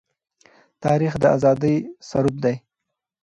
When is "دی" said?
2.43-2.55